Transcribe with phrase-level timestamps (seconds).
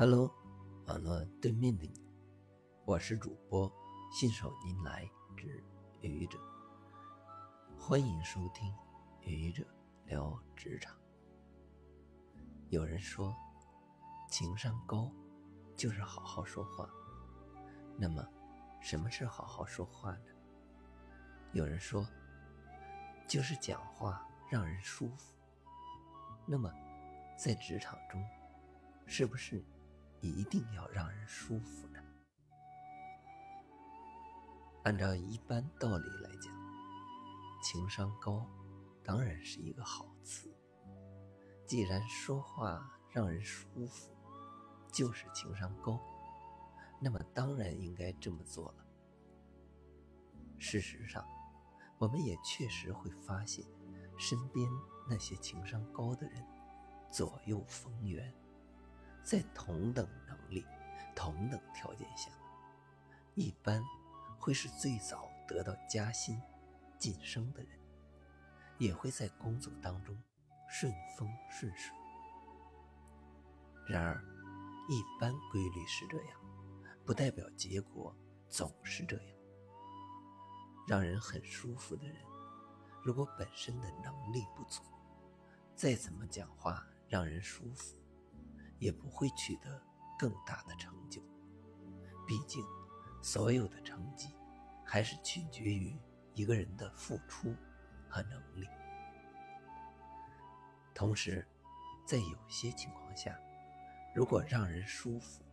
[0.00, 0.34] Hello，
[0.86, 1.92] 网络对面的你，
[2.86, 3.70] 我是主播
[4.10, 5.06] 信手拈来
[5.36, 5.62] 之
[6.00, 6.38] 愚者，
[7.78, 8.74] 欢迎收听
[9.20, 9.62] 愚者
[10.06, 10.96] 聊职场。
[12.70, 13.36] 有人说，
[14.30, 15.12] 情商高
[15.76, 16.88] 就是好好说话。
[17.98, 18.26] 那么，
[18.80, 20.24] 什么是好好说话呢？
[21.52, 22.08] 有人说，
[23.28, 25.34] 就是讲话让人舒服。
[26.46, 26.72] 那么，
[27.36, 28.24] 在职场中，
[29.04, 29.62] 是不是？
[30.20, 32.00] 一定要让人舒服呢。
[34.84, 36.54] 按照一般道理来讲，
[37.62, 38.46] 情商高
[39.04, 40.54] 当然是一个好词。
[41.66, 44.10] 既然说话让人舒服，
[44.90, 46.00] 就是情商高，
[47.00, 48.86] 那么当然应该这么做了。
[50.58, 51.24] 事实上，
[51.98, 53.64] 我们也确实会发现，
[54.18, 54.68] 身边
[55.08, 56.44] 那些情商高的人
[57.10, 58.34] 左右逢源。
[59.22, 60.64] 在同等能力、
[61.14, 62.30] 同等条件下，
[63.34, 63.82] 一般
[64.38, 66.40] 会是最早得到加薪、
[66.98, 67.78] 晋升的人，
[68.78, 70.16] 也会在工作当中
[70.68, 71.94] 顺风顺水。
[73.88, 74.22] 然而，
[74.88, 76.40] 一般规律是这样，
[77.04, 78.16] 不代表结果
[78.48, 79.36] 总是这样。
[80.88, 82.16] 让人很舒服的人，
[83.04, 84.82] 如果本身的能力不足，
[85.76, 87.99] 再怎么讲话让人舒服。
[88.80, 89.80] 也不会取得
[90.18, 91.22] 更大的成就。
[92.26, 92.64] 毕竟，
[93.22, 94.34] 所有的成绩
[94.84, 95.96] 还是取决于
[96.34, 97.54] 一个人的付出
[98.08, 98.66] 和能力。
[100.92, 101.46] 同时，
[102.04, 103.38] 在有些情况下，
[104.14, 105.44] 如果让人舒服，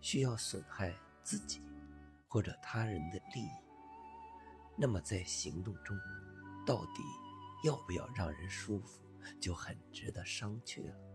[0.00, 1.62] 需要损害自己
[2.26, 3.50] 或者他人的利益，
[4.76, 5.96] 那么在行动中，
[6.66, 7.02] 到底
[7.64, 9.02] 要不要让人舒服，
[9.40, 11.09] 就很值得商榷了。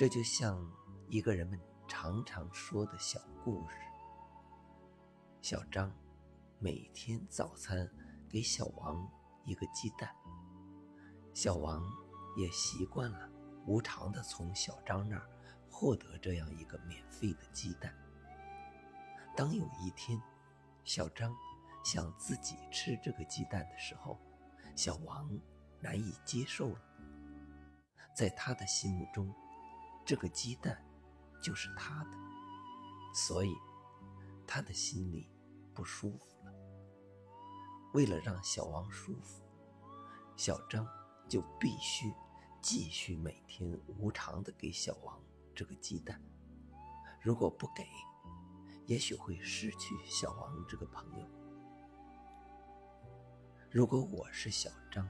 [0.00, 0.58] 这就像
[1.10, 3.76] 一个人们常常说的小故事。
[5.42, 5.92] 小张
[6.58, 7.86] 每天早餐
[8.26, 9.06] 给小王
[9.44, 10.10] 一个鸡蛋，
[11.34, 11.84] 小王
[12.34, 13.30] 也习惯了
[13.66, 15.28] 无偿的从小张那儿
[15.68, 17.94] 获得这样一个免费的鸡蛋。
[19.36, 20.18] 当有一天，
[20.82, 21.30] 小张
[21.84, 24.18] 想自己吃这个鸡蛋的时候，
[24.74, 25.30] 小王
[25.78, 26.80] 难以接受了，
[28.16, 29.30] 在他的心目中。
[30.10, 30.76] 这个鸡蛋
[31.40, 32.18] 就是他的，
[33.14, 33.54] 所以
[34.44, 35.30] 他的心里
[35.72, 36.52] 不舒服了。
[37.94, 39.44] 为了让小王舒服，
[40.34, 40.84] 小张
[41.28, 42.12] 就必须
[42.60, 45.16] 继续每天无偿的给小王
[45.54, 46.20] 这个鸡蛋。
[47.22, 47.86] 如果不给，
[48.86, 51.26] 也许会失去小王这个朋友。
[53.70, 55.08] 如果我是小张，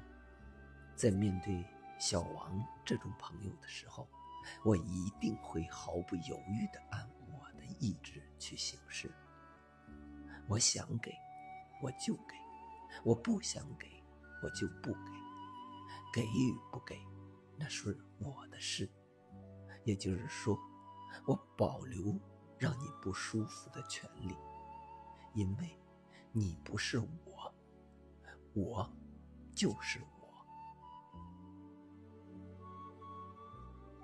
[0.94, 1.65] 在面对
[1.99, 4.06] 小王这种朋友的时候，
[4.65, 9.11] 我一定会毫不犹豫地按我的意志去行事。
[10.49, 11.12] 我想给，
[11.83, 12.34] 我就给；
[13.05, 13.87] 我不想给，
[14.43, 15.11] 我就不给。
[16.12, 16.99] 给与不给，
[17.56, 18.91] 那是我的事。
[19.84, 20.59] 也就是说，
[21.27, 22.19] 我保留
[22.59, 24.37] 让你不舒服的权利，
[25.34, 25.79] 因为
[26.33, 27.55] 你不是我，
[28.55, 28.93] 我
[29.55, 30.19] 就是我。